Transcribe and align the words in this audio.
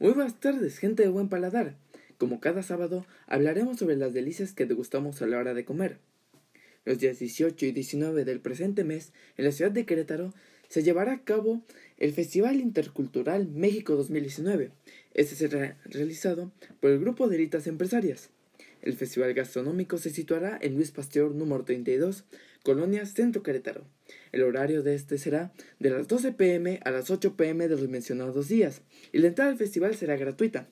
Muy 0.00 0.12
buenas 0.12 0.40
tardes, 0.40 0.78
gente 0.78 1.02
de 1.02 1.10
buen 1.10 1.28
paladar. 1.28 1.76
Como 2.16 2.40
cada 2.40 2.62
sábado, 2.62 3.04
hablaremos 3.26 3.78
sobre 3.78 3.96
las 3.96 4.14
delicias 4.14 4.54
que 4.54 4.64
degustamos 4.64 5.20
a 5.20 5.26
la 5.26 5.36
hora 5.36 5.52
de 5.52 5.66
comer. 5.66 5.98
Los 6.86 7.00
días 7.00 7.18
18 7.18 7.66
y 7.66 7.72
19 7.72 8.24
del 8.24 8.40
presente 8.40 8.82
mes, 8.82 9.12
en 9.36 9.44
la 9.44 9.52
ciudad 9.52 9.70
de 9.70 9.84
Querétaro, 9.84 10.32
se 10.70 10.82
llevará 10.82 11.12
a 11.12 11.22
cabo 11.22 11.60
el 11.98 12.14
Festival 12.14 12.62
Intercultural 12.62 13.48
México 13.48 13.94
2019. 13.94 14.70
Este 15.12 15.36
será 15.36 15.76
realizado 15.84 16.50
por 16.80 16.92
el 16.92 17.00
Grupo 17.00 17.28
de 17.28 17.36
Elitas 17.36 17.66
Empresarias. 17.66 18.30
El 18.82 18.94
festival 18.94 19.34
gastronómico 19.34 19.98
se 19.98 20.10
situará 20.10 20.58
en 20.60 20.74
Luis 20.74 20.90
Pasteur 20.90 21.34
número 21.34 21.64
32, 21.64 22.24
Colonia 22.62 23.04
Centro 23.04 23.42
Querétaro. 23.42 23.84
El 24.32 24.42
horario 24.42 24.82
de 24.82 24.94
este 24.94 25.18
será 25.18 25.52
de 25.78 25.90
las 25.90 26.08
12 26.08 26.32
pm 26.32 26.80
a 26.84 26.90
las 26.90 27.10
8 27.10 27.36
pm 27.36 27.68
de 27.68 27.76
los 27.76 27.88
mencionados 27.88 28.48
días, 28.48 28.82
y 29.12 29.18
la 29.18 29.28
entrada 29.28 29.50
al 29.50 29.58
festival 29.58 29.94
será 29.94 30.16
gratuita. 30.16 30.68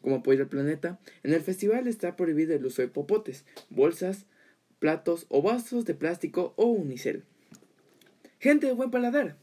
Como 0.00 0.16
apoyo 0.16 0.42
al 0.42 0.48
planeta, 0.48 0.98
en 1.22 1.32
el 1.32 1.40
festival 1.40 1.86
está 1.86 2.16
prohibido 2.16 2.54
el 2.54 2.66
uso 2.66 2.82
de 2.82 2.88
popotes, 2.88 3.44
bolsas, 3.70 4.26
platos 4.80 5.26
o 5.28 5.42
vasos 5.42 5.84
de 5.84 5.94
plástico 5.94 6.54
o 6.56 6.66
unicel. 6.66 7.22
Gente 8.40 8.66
de 8.66 8.72
buen 8.72 8.90
paladar. 8.90 9.36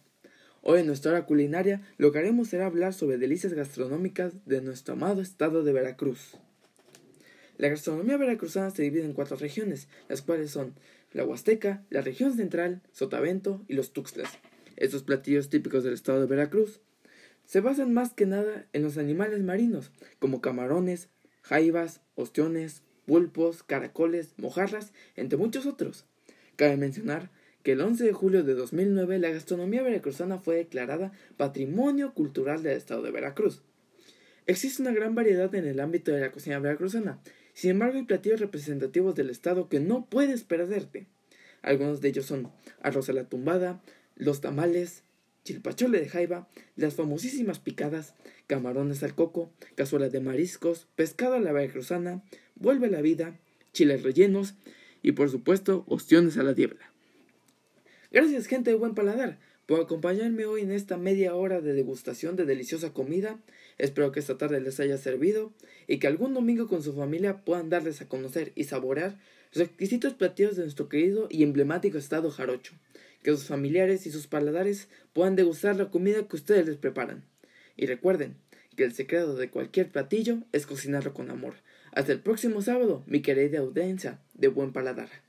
Hoy 0.61 0.81
en 0.81 0.88
nuestra 0.88 1.11
hora 1.11 1.25
culinaria 1.25 1.81
lo 1.97 2.11
que 2.11 2.19
haremos 2.19 2.49
será 2.49 2.65
hablar 2.65 2.93
sobre 2.93 3.17
delicias 3.17 3.53
gastronómicas 3.53 4.33
de 4.45 4.61
nuestro 4.61 4.95
amado 4.95 5.21
estado 5.21 5.63
de 5.63 5.71
Veracruz. 5.71 6.38
La 7.59 7.67
gastronomía 7.67 8.15
veracruzana 8.15 8.71
se 8.71 8.83
divide 8.83 9.03
en 9.03 9.11
cuatro 9.11 9.35
regiones, 9.35 9.89
las 10.07 10.21
cuales 10.21 10.49
son 10.49 10.75
la 11.11 11.25
Huasteca, 11.25 11.83
la 11.89 11.99
región 11.99 12.33
central, 12.33 12.81
Sotavento 12.93 13.65
y 13.67 13.73
los 13.73 13.91
Tuxtlas. 13.91 14.29
Estos 14.77 15.03
platillos 15.03 15.49
típicos 15.49 15.83
del 15.83 15.93
estado 15.93 16.21
de 16.21 16.27
Veracruz 16.27 16.79
se 17.45 17.59
basan 17.59 17.93
más 17.93 18.13
que 18.13 18.25
nada 18.25 18.65
en 18.71 18.81
los 18.81 18.97
animales 18.97 19.43
marinos, 19.43 19.91
como 20.19 20.39
camarones, 20.39 21.09
jaivas, 21.41 21.99
ostiones, 22.15 22.81
pulpos, 23.05 23.61
caracoles, 23.63 24.35
mojarras, 24.38 24.94
entre 25.17 25.38
muchos 25.38 25.66
otros. 25.66 26.05
Cabe 26.55 26.77
mencionar 26.77 27.29
que 27.63 27.73
el 27.73 27.81
11 27.81 28.05
de 28.05 28.13
julio 28.13 28.44
de 28.45 28.53
2009 28.53 29.19
la 29.19 29.31
gastronomía 29.31 29.83
veracruzana 29.83 30.38
fue 30.38 30.55
declarada 30.55 31.11
Patrimonio 31.35 32.13
Cultural 32.13 32.63
del 32.63 32.77
Estado 32.77 33.01
de 33.01 33.11
Veracruz. 33.11 33.63
Existe 34.45 34.81
una 34.81 34.94
gran 34.94 35.13
variedad 35.13 35.53
en 35.53 35.67
el 35.67 35.81
ámbito 35.81 36.13
de 36.13 36.21
la 36.21 36.31
cocina 36.31 36.57
veracruzana, 36.57 37.19
sin 37.59 37.71
embargo, 37.71 37.97
hay 37.97 38.03
platillos 38.03 38.39
representativos 38.39 39.15
del 39.15 39.29
estado 39.29 39.67
que 39.67 39.81
no 39.81 40.05
puedes 40.05 40.45
perderte. 40.45 41.07
Algunos 41.61 41.99
de 41.99 42.07
ellos 42.07 42.25
son 42.25 42.53
arroz 42.81 43.09
a 43.09 43.13
la 43.13 43.25
tumbada, 43.25 43.83
los 44.16 44.39
tamales, 44.39 45.03
chilpachole 45.43 45.99
de 45.99 46.07
jaiba, 46.07 46.47
las 46.77 46.95
famosísimas 46.95 47.59
picadas, 47.59 48.16
camarones 48.47 49.03
al 49.03 49.13
coco, 49.13 49.51
cazuela 49.75 50.07
de 50.07 50.21
mariscos, 50.21 50.88
pescado 50.95 51.33
a 51.33 51.41
la 51.41 51.51
veracruzana, 51.51 52.23
vuelve 52.55 52.88
a 52.88 52.91
la 52.91 53.01
vida, 53.01 53.38
chiles 53.73 54.03
rellenos 54.03 54.55
y 55.01 55.11
por 55.11 55.29
supuesto 55.29 55.83
ostiones 55.89 56.38
a 56.38 56.44
la 56.44 56.53
diabla. 56.53 56.94
Gracias 58.09 58.45
gente 58.45 58.69
de 58.69 58.77
buen 58.77 58.95
paladar 58.95 59.38
por 59.70 59.81
acompañarme 59.81 60.48
hoy 60.48 60.62
en 60.62 60.72
esta 60.72 60.98
media 60.98 61.36
hora 61.36 61.62
de 61.62 61.73
degustación 61.73 62.36
de 62.36 62.45
deliciosa 62.45 62.92
comida. 62.92 63.39
Espero 63.78 64.12
que 64.12 64.20
esta 64.20 64.36
tarde 64.36 64.59
les 64.62 64.80
haya 64.80 64.98
servido 64.98 65.53
y 65.86 66.00
que 66.00 66.08
algún 66.08 66.34
domingo 66.34 66.67
con 66.67 66.81
su 66.81 66.95
familia 66.95 67.45
puedan 67.45 67.70
darles 67.70 68.02
a 68.02 68.09
conocer 68.09 68.52
y 68.56 68.64
saborear 68.64 69.20
los 69.53 69.64
exquisitos 69.64 70.16
platillos 70.16 70.56
de 70.56 70.64
nuestro 70.64 70.90
querido 70.90 71.28
y 71.30 71.44
emblemático 71.44 72.00
estado 72.00 72.31
jarocho. 72.31 72.73
Que 73.22 73.30
sus 73.30 73.44
familiares 73.44 74.08
y 74.08 74.12
sus 74.12 74.25
paladares 74.25 74.88
puedan 75.14 75.36
degustar 75.36 75.75
la 75.75 75.92
comida 75.92 76.28
que 76.28 76.38
ustedes 76.38 76.66
les 76.66 76.78
preparan. 76.78 77.23
Y 77.78 77.86
recuerden 77.86 78.38
que 78.75 78.86
el 78.86 78.94
secreto 78.94 79.36
de 79.36 79.52
cualquier 79.52 79.92
platillo 79.92 80.40
es 80.52 80.66
cocinarlo 80.66 81.14
con 81.14 81.30
amor. 81.30 81.53
Hasta 81.92 82.12
el 82.12 82.22
próximo 82.22 82.64
sábado, 82.64 83.03
mi 83.06 83.22
querida 83.22 83.59
audiencia 83.59 84.20
de 84.34 84.47
buen 84.47 84.73
paladar. 84.73 85.28